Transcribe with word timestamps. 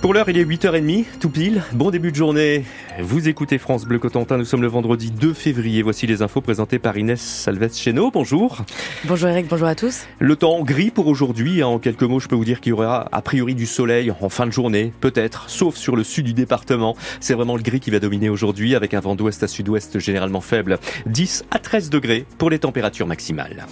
Pour 0.00 0.14
l'heure, 0.14 0.30
il 0.30 0.38
est 0.38 0.44
8h30, 0.44 1.04
tout 1.20 1.28
pile. 1.28 1.62
Bon 1.72 1.90
début 1.90 2.10
de 2.10 2.16
journée. 2.16 2.64
Vous 3.00 3.28
écoutez 3.28 3.58
France 3.58 3.84
Bleu 3.84 3.98
Cotentin. 3.98 4.38
Nous 4.38 4.46
sommes 4.46 4.62
le 4.62 4.68
vendredi 4.68 5.10
2 5.10 5.34
février. 5.34 5.82
Voici 5.82 6.06
les 6.06 6.22
infos 6.22 6.40
présentées 6.40 6.78
par 6.78 6.96
Inès 6.96 7.20
Salves 7.20 7.74
Cheno. 7.74 8.10
Bonjour. 8.10 8.64
Bonjour 9.04 9.28
Eric, 9.28 9.46
bonjour 9.48 9.68
à 9.68 9.74
tous. 9.74 10.06
Le 10.18 10.36
temps 10.36 10.62
gris 10.62 10.90
pour 10.90 11.06
aujourd'hui. 11.06 11.62
En 11.62 11.78
quelques 11.78 12.04
mots, 12.04 12.18
je 12.18 12.28
peux 12.28 12.34
vous 12.34 12.46
dire 12.46 12.62
qu'il 12.62 12.70
y 12.70 12.72
aura 12.72 13.08
a 13.12 13.20
priori 13.20 13.54
du 13.54 13.66
soleil 13.66 14.10
en 14.22 14.30
fin 14.30 14.46
de 14.46 14.52
journée, 14.52 14.90
peut-être, 15.02 15.50
sauf 15.50 15.76
sur 15.76 15.96
le 15.96 16.02
sud 16.02 16.24
du 16.24 16.32
département. 16.32 16.96
C'est 17.20 17.34
vraiment 17.34 17.56
le 17.56 17.62
gris 17.62 17.80
qui 17.80 17.90
va 17.90 17.98
dominer 17.98 18.30
aujourd'hui 18.30 18.74
avec 18.74 18.94
un 18.94 19.00
vent 19.00 19.14
d'ouest 19.14 19.42
à 19.42 19.48
sud-ouest 19.48 19.98
généralement 19.98 20.40
faible. 20.40 20.78
10 21.04 21.44
à 21.50 21.58
13 21.58 21.90
degrés 21.90 22.24
pour 22.38 22.48
les 22.48 22.58
températures 22.58 23.06
maximales. 23.06 23.66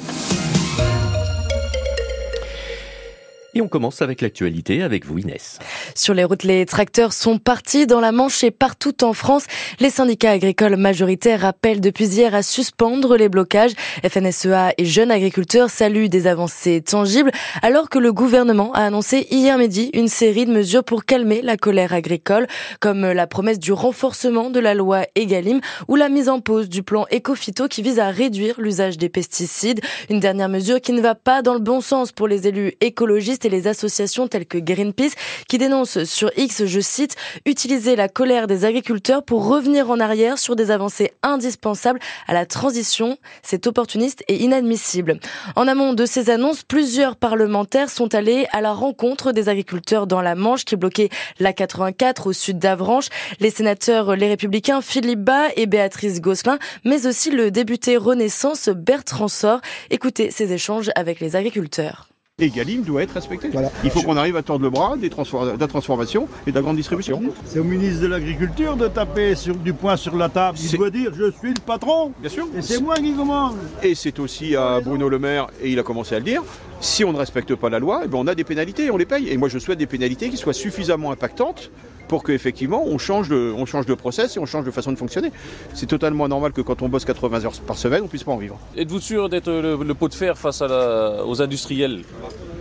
Et 3.58 3.60
on 3.60 3.66
commence 3.66 4.02
avec 4.02 4.20
l'actualité 4.20 4.84
avec 4.84 5.04
vous 5.04 5.18
Inès. 5.18 5.58
Sur 5.96 6.14
les 6.14 6.22
routes, 6.22 6.44
les 6.44 6.64
tracteurs 6.64 7.12
sont 7.12 7.38
partis 7.38 7.88
dans 7.88 7.98
la 7.98 8.12
Manche 8.12 8.44
et 8.44 8.52
partout 8.52 9.02
en 9.02 9.12
France. 9.12 9.46
Les 9.80 9.90
syndicats 9.90 10.30
agricoles 10.30 10.76
majoritaires 10.76 11.44
appellent 11.44 11.80
depuis 11.80 12.06
hier 12.06 12.36
à 12.36 12.44
suspendre 12.44 13.16
les 13.16 13.28
blocages. 13.28 13.72
FNSEA 14.08 14.74
et 14.78 14.84
jeunes 14.84 15.10
agriculteurs 15.10 15.70
saluent 15.70 16.08
des 16.08 16.28
avancées 16.28 16.82
tangibles 16.82 17.32
alors 17.60 17.88
que 17.88 17.98
le 17.98 18.12
gouvernement 18.12 18.72
a 18.74 18.82
annoncé 18.82 19.26
hier 19.32 19.58
midi 19.58 19.90
une 19.92 20.06
série 20.06 20.46
de 20.46 20.52
mesures 20.52 20.84
pour 20.84 21.04
calmer 21.04 21.42
la 21.42 21.56
colère 21.56 21.92
agricole 21.92 22.46
comme 22.78 23.10
la 23.10 23.26
promesse 23.26 23.58
du 23.58 23.72
renforcement 23.72 24.50
de 24.50 24.60
la 24.60 24.74
loi 24.74 25.00
Egalim 25.16 25.60
ou 25.88 25.96
la 25.96 26.08
mise 26.08 26.28
en 26.28 26.38
pause 26.38 26.68
du 26.68 26.84
plan 26.84 27.06
Ecofito 27.10 27.66
qui 27.66 27.82
vise 27.82 27.98
à 27.98 28.10
réduire 28.10 28.60
l'usage 28.60 28.98
des 28.98 29.08
pesticides. 29.08 29.80
Une 30.10 30.20
dernière 30.20 30.48
mesure 30.48 30.80
qui 30.80 30.92
ne 30.92 31.00
va 31.00 31.16
pas 31.16 31.42
dans 31.42 31.54
le 31.54 31.60
bon 31.60 31.80
sens 31.80 32.12
pour 32.12 32.28
les 32.28 32.46
élus 32.46 32.74
écologistes 32.80 33.47
les 33.48 33.66
associations 33.66 34.28
telles 34.28 34.46
que 34.46 34.58
Greenpeace 34.58 35.14
qui 35.48 35.58
dénoncent 35.58 36.04
sur 36.04 36.30
X, 36.36 36.64
je 36.66 36.80
cite, 36.80 37.16
utiliser 37.46 37.96
la 37.96 38.08
colère 38.08 38.46
des 38.46 38.64
agriculteurs 38.64 39.22
pour 39.22 39.46
revenir 39.46 39.90
en 39.90 40.00
arrière 40.00 40.38
sur 40.38 40.56
des 40.56 40.70
avancées 40.70 41.12
indispensables 41.22 42.00
à 42.26 42.34
la 42.34 42.46
transition. 42.46 43.18
C'est 43.42 43.66
opportuniste 43.66 44.24
et 44.28 44.42
inadmissible. 44.42 45.20
En 45.56 45.68
amont 45.68 45.94
de 45.94 46.06
ces 46.06 46.30
annonces, 46.30 46.62
plusieurs 46.62 47.16
parlementaires 47.16 47.90
sont 47.90 48.14
allés 48.14 48.46
à 48.52 48.60
la 48.60 48.72
rencontre 48.72 49.32
des 49.32 49.48
agriculteurs 49.48 50.06
dans 50.06 50.22
la 50.22 50.34
Manche 50.34 50.64
qui 50.64 50.76
bloquaient 50.76 51.10
la 51.38 51.52
84 51.52 52.28
au 52.28 52.32
sud 52.32 52.58
d'Avranches. 52.58 53.08
Les 53.40 53.50
sénateurs 53.50 54.16
Les 54.16 54.28
Républicains 54.28 54.82
Philippe 54.82 55.20
Bas 55.20 55.48
et 55.56 55.66
Béatrice 55.66 56.20
Gosselin, 56.20 56.58
mais 56.84 57.06
aussi 57.06 57.30
le 57.30 57.50
député 57.50 57.96
Renaissance 57.96 58.68
Bertrand 58.68 59.28
Sort. 59.28 59.60
Écoutez 59.90 60.30
ces 60.30 60.52
échanges 60.52 60.90
avec 60.94 61.20
les 61.20 61.36
agriculteurs. 61.36 62.08
Egalim 62.40 62.82
doit 62.82 63.02
être 63.02 63.14
respecté. 63.14 63.50
Il 63.82 63.90
faut 63.90 64.00
qu'on 64.02 64.16
arrive 64.16 64.36
à 64.36 64.42
tordre 64.42 64.62
le 64.62 64.70
bras 64.70 64.96
des 64.96 65.08
de 65.08 65.60
la 65.60 65.66
transformation 65.66 66.28
et 66.46 66.52
de 66.52 66.54
la 66.54 66.62
grande 66.62 66.76
distribution. 66.76 67.20
C'est 67.44 67.58
au 67.58 67.64
ministre 67.64 68.02
de 68.02 68.06
l'Agriculture 68.06 68.76
de 68.76 68.86
taper 68.86 69.34
sur, 69.34 69.56
du 69.56 69.72
poing 69.72 69.96
sur 69.96 70.14
la 70.14 70.28
table. 70.28 70.56
Il 70.62 70.78
doit 70.78 70.90
dire 70.90 71.10
je 71.12 71.32
suis 71.32 71.48
le 71.48 71.60
patron. 71.66 72.12
Bien 72.20 72.30
sûr. 72.30 72.46
Et 72.56 72.62
c'est 72.62 72.80
moi 72.80 72.94
qui 72.94 73.12
commande. 73.12 73.56
Et 73.82 73.96
c'est 73.96 74.20
aussi 74.20 74.54
à 74.54 74.78
Bruno 74.78 75.08
Le 75.08 75.18
Maire, 75.18 75.48
et 75.60 75.72
il 75.72 75.80
a 75.80 75.82
commencé 75.82 76.14
à 76.14 76.20
le 76.20 76.24
dire, 76.24 76.44
si 76.80 77.04
on 77.04 77.12
ne 77.12 77.18
respecte 77.18 77.56
pas 77.56 77.70
la 77.70 77.80
loi, 77.80 78.02
eh 78.04 78.06
ben, 78.06 78.18
on 78.18 78.26
a 78.28 78.36
des 78.36 78.44
pénalités 78.44 78.84
et 78.84 78.90
on 78.92 78.96
les 78.96 79.06
paye. 79.06 79.28
Et 79.30 79.36
moi 79.36 79.48
je 79.48 79.58
souhaite 79.58 79.78
des 79.78 79.86
pénalités 79.86 80.28
qui 80.28 80.36
soient 80.36 80.52
suffisamment 80.52 81.10
impactantes 81.10 81.72
pour 82.08 82.24
qu'effectivement 82.24 82.84
on 82.84 82.98
change, 82.98 83.28
de, 83.28 83.54
on 83.56 83.96
process 83.96 84.36
et 84.36 84.40
on 84.40 84.46
change 84.46 84.64
de 84.64 84.70
façon 84.70 84.92
de 84.92 84.98
fonctionner. 84.98 85.30
C'est 85.74 85.86
totalement 85.86 86.28
normal 86.28 86.52
que 86.52 86.60
quand 86.60 86.82
on 86.82 86.88
bosse 86.88 87.04
80 87.04 87.44
heures 87.44 87.60
par 87.66 87.76
semaine, 87.76 88.02
on 88.04 88.08
puisse 88.08 88.24
pas 88.24 88.32
en 88.32 88.38
vivre. 88.38 88.58
Êtes-vous 88.76 89.00
sûr 89.00 89.28
d'être 89.28 89.50
le, 89.50 89.94
pot 89.94 90.08
de 90.08 90.14
fer 90.14 90.36
face 90.36 90.62
aux 90.62 91.42
industriels? 91.42 92.02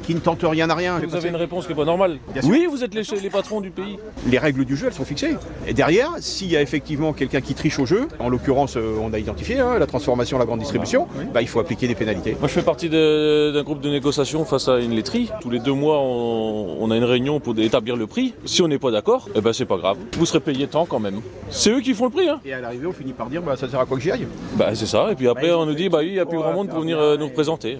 Qui 0.08 0.16
ne 0.16 0.22
tentent 0.22 0.46
rien 0.46 0.70
à 0.70 0.74
rien. 0.74 1.02
Vous 1.06 1.16
avez 1.18 1.28
une 1.28 1.36
réponse 1.36 1.66
qui 1.66 1.74
n'est 1.74 1.78
pas 1.78 1.84
normale. 1.84 2.20
Oui, 2.44 2.66
vous 2.70 2.82
êtes 2.82 2.96
les, 2.96 3.04
les, 3.22 3.30
patrons 3.30 3.60
du 3.60 3.72
pays. 3.72 3.98
Les 4.26 4.38
règles 4.38 4.64
du 4.64 4.78
jeu, 4.78 4.88
elles 4.88 4.94
sont 4.94 5.04
fixées. 5.04 5.36
Et 5.68 5.74
derrière, 5.74 6.14
s'il 6.20 6.50
y 6.50 6.56
a 6.56 6.62
effectivement 6.62 7.12
quelqu'un 7.12 7.42
qui 7.42 7.54
triche 7.54 7.78
au 7.78 7.86
jeu, 7.86 8.08
en 8.20 8.30
l'occurrence, 8.30 8.78
euh, 8.78 8.96
on 9.02 9.12
a 9.12 9.20
identifié 9.20 9.60
hein, 9.60 9.78
la 9.78 9.86
transformation, 9.86 10.38
la 10.38 10.46
grande 10.46 10.60
distribution, 10.60 11.10
bah, 11.34 11.42
il 11.42 11.50
faut 11.50 11.60
appliquer 11.60 11.90
des 11.90 11.96
pénalités. 11.96 12.38
Moi, 12.40 12.48
je 12.48 12.54
fais 12.54 12.62
partie 12.62 12.88
d'un 12.88 13.64
groupe 13.64 13.82
de 13.82 13.90
négociation 13.90 14.46
face 14.46 14.70
à 14.70 14.80
une 14.80 14.96
laiterie. 14.96 15.30
Tous 15.42 15.50
les 15.50 15.60
deux 15.60 15.74
mois, 15.74 16.00
on, 16.00 16.90
a 16.90 16.96
une 16.96 17.04
réunion 17.04 17.42
pour 17.42 17.60
établir 17.60 17.98
le 17.98 18.08
prix. 18.08 18.34
Si 18.46 18.62
on 18.62 18.70
n'est 18.70 18.80
pas 18.80 18.92
d'accord, 18.92 19.28
eh 19.36 19.42
ben, 19.42 19.52
c'est 19.52 19.66
pas 19.66 19.78
grave. 19.78 19.98
Vous 20.18 20.26
serez 20.26 20.40
payé 20.40 20.68
tant 20.68 20.86
quand 20.86 21.02
même. 21.02 21.20
C'est 21.50 21.72
eux 21.72 21.82
qui 21.82 21.94
font 21.94 22.06
le 22.06 22.12
prix. 22.12 22.30
Hein. 22.30 22.40
Et 22.46 22.54
à 22.54 22.62
l'arrivée, 22.62 22.88
on 22.88 22.94
finit 22.94 23.12
par 23.12 23.28
dire, 23.28 23.42
bah, 23.42 23.58
ça 23.58 23.68
sert 23.68 23.82
à 23.82 23.86
quoi 23.86 23.98
que 23.98 24.04
j'y 24.04 24.12
aille? 24.12 24.28
Bah, 24.56 24.74
C'est 24.74 24.86
ça. 24.86 25.12
Et 25.12 25.16
puis 25.16 25.28
après, 25.28 25.52
on 25.52 25.66
nous 25.66 25.76
dit, 25.76 25.90
bah, 25.90 26.02
il 26.02 26.14
n'y 26.14 26.20
a 26.20 26.26
plus 26.26 26.38
grand 26.38 26.54
monde 26.54 26.70
pour 26.70 26.80
venir 26.80 26.98
euh, 26.98 27.18
nous 27.18 27.28
représenter. 27.28 27.78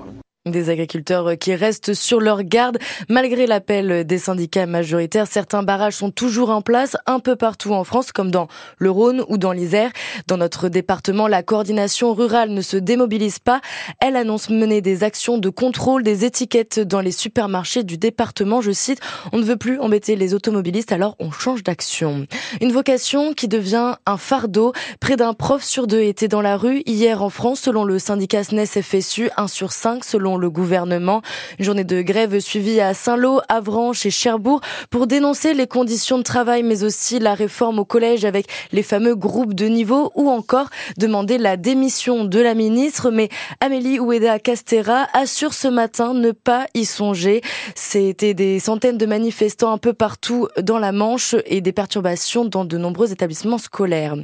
Des 0.52 0.70
agriculteurs 0.70 1.38
qui 1.38 1.56
restent 1.56 1.94
sur 1.94 2.22
leur 2.22 2.44
garde. 2.44 2.78
Malgré 3.10 3.48
l'appel 3.48 4.06
des 4.06 4.18
syndicats 4.18 4.66
majoritaires, 4.66 5.28
certains 5.28 5.64
barrages 5.64 5.96
sont 5.96 6.12
toujours 6.12 6.50
en 6.50 6.62
place 6.62 6.96
un 7.06 7.20
peu 7.20 7.36
partout 7.36 7.74
en 7.74 7.84
France, 7.84 8.12
comme 8.12 8.32
dans 8.32 8.48
le 8.78 8.90
Rhône 8.90 9.24
ou 9.28 9.38
dans 9.38 9.52
l'Isère. 9.52 9.92
Dans 10.28 10.38
notre 10.38 10.70
département, 10.70 11.28
la 11.28 11.44
coordination 11.44 12.14
rurale 12.14 12.52
ne 12.52 12.62
se 12.62 12.78
démobilise 12.78 13.40
pas. 13.40 13.62
Elle 14.00 14.16
annonce 14.16 14.50
mener 14.50 14.82
des 14.82 15.04
actions 15.04 15.38
de 15.38 15.50
contrôle 15.50 16.04
des 16.04 16.24
étiquettes 16.24 16.80
dans 16.80 17.02
les 17.02 17.12
supermarchés 17.12 17.84
du 17.84 17.98
département. 17.98 18.62
Je 18.62 18.72
cite, 18.72 19.00
on 19.34 19.38
ne 19.38 19.44
veut 19.44 19.58
plus 19.58 19.80
embêter 19.80 20.16
les 20.16 20.34
automobilistes, 20.34 20.92
alors 20.92 21.16
on 21.20 21.32
change 21.32 21.64
d'action. 21.64 22.26
Une 22.62 22.72
vocation 22.72 23.34
qui 23.34 23.48
devient 23.48 23.96
un 24.06 24.18
fardeau. 24.18 24.74
Près 25.00 25.18
d'un 25.18 25.34
prof 25.34 25.64
sur 25.64 25.88
deux 25.88 26.02
était 26.02 26.28
dans 26.28 26.42
la 26.42 26.58
rue 26.58 26.82
hier 26.86 27.22
en 27.22 27.30
France, 27.30 27.60
selon 27.60 27.84
le 27.84 28.00
syndicat 28.00 28.44
SNES 28.44 28.82
FSU, 28.82 29.30
1 29.38 29.48
sur 29.48 29.72
5 29.72 30.04
selon 30.04 30.37
le 30.38 30.50
gouvernement. 30.50 31.22
Une 31.60 31.66
journée 31.66 31.84
de 31.84 32.02
grève 32.02 32.40
suivie 32.40 32.80
à 32.80 32.94
Saint-Lô, 32.94 33.42
Avranches 33.50 34.06
et 34.06 34.12
Cherbourg 34.12 34.62
pour 34.90 35.08
dénoncer 35.08 35.54
les 35.54 35.68
conditions 35.68 36.18
de 36.18 36.24
travail 36.24 36.64
mais 36.64 36.84
aussi 36.84 37.20
la 37.20 37.34
réforme 37.34 37.80
au 37.80 37.86
collège 37.86 38.26
avec 38.26 38.48
les 38.72 38.84
fameux 38.84 39.16
groupes 39.16 39.54
de 39.54 39.66
niveau 39.66 40.12
ou 40.16 40.30
encore 40.30 40.70
demander 40.98 41.38
la 41.38 41.58
démission 41.58 42.26
de 42.26 42.40
la 42.40 42.54
ministre. 42.54 43.12
Mais 43.12 43.30
Amélie 43.60 44.00
Oueda 44.00 44.40
Castera 44.40 45.08
assure 45.14 45.54
ce 45.54 45.68
matin 45.68 46.14
ne 46.14 46.32
pas 46.32 46.68
y 46.74 46.86
songer. 46.86 47.42
C'était 47.76 48.34
des 48.34 48.60
centaines 48.60 48.98
de 48.98 49.06
manifestants 49.06 49.72
un 49.72 49.78
peu 49.78 49.94
partout 49.94 50.48
dans 50.62 50.80
la 50.80 50.92
Manche 50.92 51.36
et 51.46 51.62
des 51.62 51.72
perturbations 51.72 52.46
dans 52.46 52.66
de 52.66 52.78
nombreux 52.78 53.12
établissements 53.12 53.58
scolaires. 53.58 54.16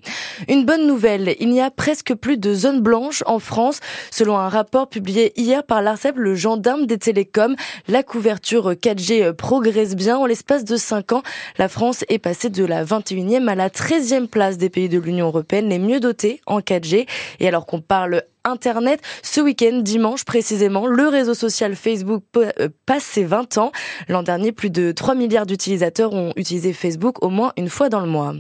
Une 0.48 0.66
bonne 0.66 0.88
nouvelle, 0.88 1.36
il 1.40 1.50
n'y 1.50 1.62
a 1.62 1.72
presque 1.72 2.14
plus 2.14 2.38
de 2.38 2.54
zones 2.54 2.82
blanches 2.82 3.24
en 3.26 3.40
France 3.40 3.80
selon 4.12 4.38
un 4.38 4.50
rapport 4.50 4.88
publié 4.88 5.34
hier 5.36 5.64
par 5.64 5.82
le 6.16 6.36
gendarme 6.36 6.86
des 6.86 6.98
télécoms. 6.98 7.56
La 7.88 8.04
couverture 8.04 8.72
4G 8.74 9.34
progresse 9.34 9.96
bien. 9.96 10.18
En 10.18 10.26
l'espace 10.26 10.66
de 10.66 10.76
5 10.76 11.14
ans, 11.14 11.24
la 11.58 11.70
France 11.70 12.04
est 12.10 12.20
passée 12.20 12.50
de 12.50 12.66
la 12.66 12.84
21e 12.84 13.48
à 13.48 13.56
la 13.56 13.70
13e 13.70 14.28
place 14.28 14.58
des 14.58 14.70
pays 14.70 14.90
de 14.90 15.00
l'Union 15.00 15.28
européenne 15.28 15.70
les 15.70 15.80
mieux 15.80 16.00
dotés 16.00 16.42
en 16.46 16.60
4G. 16.60 17.08
Et 17.40 17.48
alors 17.48 17.66
qu'on 17.66 17.82
parle 17.82 18.24
Internet. 18.46 19.02
Ce 19.22 19.40
week-end, 19.40 19.80
dimanche 19.82 20.26
précisément, 20.26 20.86
le 20.86 21.08
réseau 21.08 21.34
social 21.34 21.76
Facebook 21.76 22.24
euh, 22.36 22.52
passe 22.86 23.04
ses 23.04 23.24
20 23.24 23.58
ans. 23.58 23.72
L'an 24.10 24.22
dernier, 24.22 24.52
plus 24.52 24.70
de 24.70 24.92
3 24.92 25.16
milliards 25.16 25.46
d'utilisateurs 25.46 26.12
ont 26.14 26.34
utilisé 26.36 26.74
Facebook 26.74 27.24
au 27.24 27.30
moins 27.30 27.54
une 27.56 27.70
fois 27.70 27.88
dans 27.88 28.02
le 28.02 28.08
mois. 28.08 28.34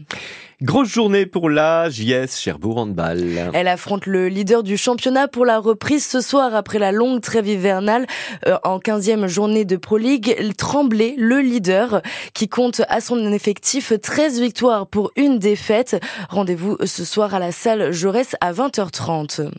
Grosse 0.63 0.88
journée 0.88 1.25
pour 1.25 1.50
la 1.50 1.90
JS 1.90 2.40
Cherbourg 2.40 2.78
Handball. 2.78 3.22
Elle 3.53 3.68
affronte 3.68 4.06
le 4.06 4.29
leader 4.29 4.63
du 4.63 4.78
championnat 4.78 5.28
pour 5.28 5.44
la 5.46 5.59
reprise 5.59 6.06
ce 6.06 6.22
soir 6.22 6.56
après 6.56 6.79
la 6.79 6.94
longue 6.94 7.19
trêve 7.19 7.50
hivernale 7.50 8.07
euh, 8.47 8.56
en 8.63 8.79
15e 8.79 9.28
journée 9.28 9.66
de 9.66 9.75
Pro 9.75 9.97
League. 9.97 10.53
Tremblay, 10.57 11.16
le 11.18 11.41
leader, 11.41 12.02
qui 12.34 12.47
compte 12.47 12.81
à 12.88 13.02
son 13.02 13.34
effectif 13.34 13.91
13 14.02 14.40
victoires 14.40 14.88
pour 14.88 15.12
une 15.18 15.38
défaite. 15.38 16.00
Rendez-vous 16.29 16.78
ce 16.85 17.03
soir 17.03 17.35
à 17.35 17.40
la 17.40 17.52
salle 17.52 17.91
Jaurès 17.91 18.38
à 18.40 18.53
20h30. 18.53 19.52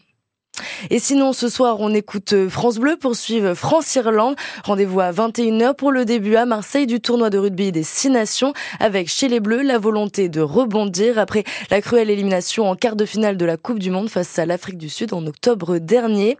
Et 0.90 0.98
sinon, 0.98 1.32
ce 1.32 1.48
soir, 1.48 1.76
on 1.80 1.92
écoute 1.94 2.32
euh, 2.32 2.48
France 2.48 2.78
Bleu 2.78 2.96
pour 2.96 3.16
suivre 3.16 3.54
France-Irlande. 3.54 4.36
Rendez-vous 4.64 5.00
à 5.00 5.10
21h 5.10 5.74
pour 5.74 5.92
le 5.92 6.04
début 6.04 6.36
à 6.36 6.46
Marseille 6.46 6.86
du 6.86 7.00
tournoi 7.00 7.30
de 7.30 7.38
rugby 7.38 7.72
des 7.72 7.82
Six 7.82 8.10
Nations 8.10 8.52
avec 8.80 9.08
chez 9.08 9.28
les 9.28 9.40
Bleus 9.40 9.62
la 9.62 9.78
volonté 9.78 10.28
de 10.28 10.40
rebondir 10.40 11.18
après 11.18 11.44
la 11.70 11.80
cruelle 11.80 12.10
élimination 12.10 12.68
en 12.68 12.76
quart 12.76 12.96
de 12.96 13.04
finale 13.04 13.36
de 13.36 13.44
la 13.44 13.56
Coupe 13.56 13.78
du 13.78 13.90
Monde 13.90 14.08
face 14.08 14.38
à 14.38 14.46
l'Afrique 14.46 14.78
du 14.78 14.88
Sud 14.88 15.12
en 15.12 15.26
octobre 15.26 15.78
dernier. 15.78 16.36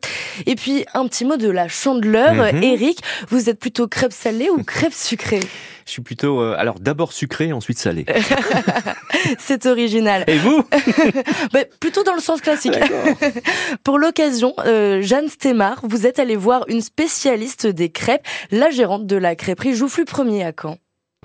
Et 0.47 0.55
puis, 0.55 0.85
un 0.95 1.07
petit 1.07 1.25
mot 1.25 1.37
de 1.37 1.51
la 1.51 1.69
chandeleur. 1.69 2.55
Eric, 2.63 3.01
vous 3.29 3.49
êtes 3.49 3.59
plutôt 3.59 3.89
crêpe 3.89 4.13
salée 4.13 4.51
ou 4.51 4.63
crêpe 4.63 4.95
sucrée? 4.95 5.41
Je 5.87 5.91
suis 5.91 6.03
plutôt, 6.03 6.41
euh, 6.41 6.55
alors 6.59 6.81
d'abord 6.81 7.13
sucré, 7.13 7.53
ensuite 7.53 7.79
salé. 7.79 8.07
C'est 9.39 9.67
original. 9.67 10.25
Et 10.27 10.39
vous 10.39 10.65
bah, 11.53 11.61
Plutôt 11.81 12.03
dans 12.03 12.15
le 12.15 12.21
sens 12.21 12.41
classique. 12.41 12.79
Pour 13.85 13.99
l'occasion, 13.99 14.55
euh, 14.67 15.03
Jeanne 15.03 15.29
Stémar, 15.29 15.81
vous 15.83 16.07
êtes 16.07 16.19
allée 16.19 16.37
voir 16.37 16.65
une 16.69 16.81
spécialiste 16.81 17.67
des 17.67 17.91
crêpes, 17.91 18.27
la 18.51 18.71
gérante 18.71 19.07
de 19.07 19.17
la 19.17 19.35
crêperie 19.35 19.75
Joufflu 19.75 20.05
Premier 20.05 20.45
à 20.45 20.53
Caen. 20.59 20.79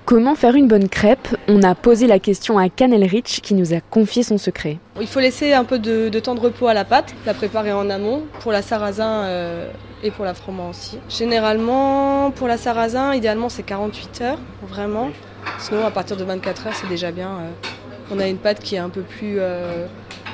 Comment 0.05 0.35
faire 0.35 0.55
une 0.55 0.67
bonne 0.67 0.89
crêpe? 0.89 1.27
On 1.47 1.61
a 1.61 1.75
posé 1.75 2.07
la 2.07 2.19
question 2.19 2.57
à 2.57 2.67
Canel 2.69 3.03
Rich 3.03 3.41
qui 3.41 3.53
nous 3.53 3.73
a 3.73 3.79
confié 3.79 4.23
son 4.23 4.37
secret. 4.37 4.77
Il 4.99 5.07
faut 5.07 5.19
laisser 5.19 5.53
un 5.53 5.63
peu 5.63 5.77
de, 5.77 6.09
temps 6.19 6.35
de 6.35 6.39
repos 6.39 6.67
à 6.67 6.73
la 6.73 6.83
pâte, 6.83 7.13
la 7.25 7.33
préparer 7.33 7.71
en 7.71 7.89
amont. 7.89 8.23
Pour 8.39 8.51
la 8.51 8.61
sarrasin, 8.61 9.23
euh, 9.25 9.69
et 10.03 10.11
pour 10.11 10.25
la 10.25 10.33
froment 10.33 10.69
aussi. 10.69 10.97
Généralement, 11.09 12.31
pour 12.31 12.47
la 12.47 12.57
sarrasin, 12.57 13.13
idéalement 13.13 13.49
c'est 13.49 13.63
48 13.63 14.21
heures, 14.21 14.39
vraiment. 14.67 15.09
Sinon, 15.57 15.85
à 15.85 15.91
partir 15.91 16.17
de 16.17 16.23
24 16.23 16.67
heures, 16.67 16.75
c'est 16.75 16.87
déjà 16.87 17.11
bien. 17.11 17.29
Euh. 17.29 17.69
On 18.11 18.19
a 18.19 18.27
une 18.27 18.37
pâte 18.37 18.59
qui 18.59 18.75
est 18.75 18.79
un 18.79 18.89
peu 18.89 19.01
plus, 19.01 19.37
euh, 19.39 19.85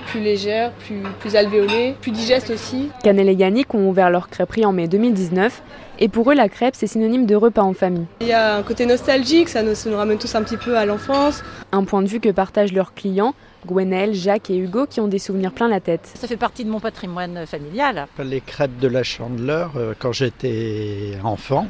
plus 0.08 0.22
légère, 0.22 0.72
plus, 0.72 1.02
plus 1.20 1.36
alvéolée, 1.36 1.96
plus 2.00 2.12
digeste 2.12 2.50
aussi. 2.50 2.90
Canel 3.04 3.30
et 3.30 3.34
Yannick 3.34 3.74
ont 3.74 3.90
ouvert 3.90 4.10
leur 4.10 4.30
crêperie 4.30 4.66
en 4.66 4.72
mai 4.72 4.88
2019. 4.88 5.62
Et 6.00 6.10
pour 6.10 6.30
eux, 6.32 6.36
la 6.36 6.50
crêpe, 6.50 6.76
c'est 6.76 6.88
synonyme 6.88 7.26
de 7.26 7.36
repas 7.36 7.62
en 7.62 7.74
famille. 7.74 8.06
Il 8.22 8.28
y 8.28 8.34
a 8.34 8.56
un 8.56 8.64
côté 8.64 8.86
nostalgique, 8.86 9.50
ça 9.50 9.64
nous, 9.64 9.76
ça 9.76 9.90
nous 9.90 9.98
ramène 9.98 10.18
tous 10.18 10.36
un 10.36 10.44
petit 10.44 10.58
peu 10.58 10.78
à 10.78 10.86
l'enfance. 10.86 11.44
Un 11.72 11.84
point 11.84 12.02
de 12.02 12.08
vue 12.08 12.20
que 12.20 12.30
partagent 12.30 12.74
leurs 12.74 12.94
clients, 12.94 13.34
Gwenelle, 13.66 14.14
Jacques 14.14 14.50
et 14.50 14.58
Hugo 14.58 14.86
qui 14.88 15.00
ont 15.00 15.08
des 15.08 15.20
souvenirs 15.20 15.52
plein 15.52 15.68
la 15.68 15.80
tête. 15.80 16.12
Ça 16.16 16.28
fait 16.28 16.38
partie 16.38 16.66
de 16.66 16.70
mon 16.70 16.80
patrimoine 16.80 17.46
familial. 17.46 18.08
Les 18.24 18.42
crêpes 18.42 18.78
de 18.80 18.88
la 18.88 19.04
Chandeleur, 19.04 19.72
euh, 19.76 19.94
quand 19.98 20.12
j'étais 20.12 21.18
enfant, 21.24 21.68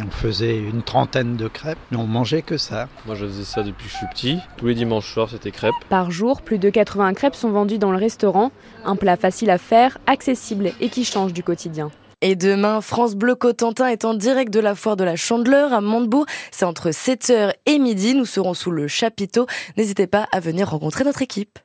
on 0.00 0.10
faisait 0.10 0.56
une 0.56 0.82
trentaine 0.82 1.36
de 1.36 1.48
crêpes, 1.48 1.78
mais 1.90 1.96
on 1.96 2.06
mangeait 2.06 2.42
que 2.42 2.56
ça. 2.56 2.88
Moi 3.06 3.14
je 3.14 3.26
faisais 3.26 3.44
ça 3.44 3.62
depuis 3.62 3.86
que 3.86 3.92
je 3.92 3.96
suis 3.96 4.06
petit. 4.06 4.38
Tous 4.56 4.66
les 4.66 4.74
dimanches 4.74 5.12
soirs 5.12 5.30
c'était 5.30 5.50
crêpes. 5.50 5.74
Par 5.88 6.10
jour, 6.10 6.42
plus 6.42 6.58
de 6.58 6.70
80 6.70 7.14
crêpes 7.14 7.34
sont 7.34 7.50
vendues 7.50 7.78
dans 7.78 7.90
le 7.90 7.98
restaurant. 7.98 8.52
Un 8.84 8.96
plat 8.96 9.16
facile 9.16 9.50
à 9.50 9.58
faire, 9.58 9.98
accessible 10.06 10.72
et 10.80 10.88
qui 10.88 11.04
change 11.04 11.32
du 11.32 11.42
quotidien. 11.42 11.90
Et 12.20 12.34
demain, 12.34 12.80
France 12.80 13.14
Bleu 13.14 13.36
Cotentin 13.36 13.86
est 13.86 14.04
en 14.04 14.12
direct 14.12 14.52
de 14.52 14.58
la 14.58 14.74
foire 14.74 14.96
de 14.96 15.04
la 15.04 15.14
Chandeleur 15.14 15.72
à 15.72 15.80
Montebourg. 15.80 16.26
C'est 16.50 16.64
entre 16.64 16.90
7h 16.90 17.52
et 17.66 17.78
midi. 17.78 18.14
Nous 18.14 18.26
serons 18.26 18.54
sous 18.54 18.72
le 18.72 18.88
chapiteau. 18.88 19.46
N'hésitez 19.76 20.08
pas 20.08 20.26
à 20.32 20.40
venir 20.40 20.68
rencontrer 20.70 21.04
notre 21.04 21.22
équipe. 21.22 21.60